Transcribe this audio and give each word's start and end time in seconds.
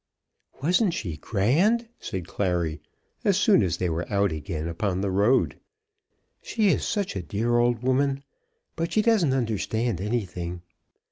"Wasn't 0.63 0.95
she 0.95 1.15
grand?" 1.17 1.87
said 1.99 2.25
Clary, 2.27 2.81
as 3.23 3.37
soon 3.37 3.61
as 3.61 3.77
they 3.77 3.87
were 3.87 4.11
out 4.11 4.31
again 4.31 4.67
upon 4.67 4.99
the 5.01 5.11
road. 5.11 5.59
"She 6.41 6.69
is 6.69 6.83
such 6.83 7.15
a 7.15 7.21
dear 7.21 7.59
old 7.59 7.83
woman, 7.83 8.23
but 8.75 8.91
she 8.91 9.03
doesn't 9.03 9.31
understand 9.31 10.01
anything. 10.01 10.63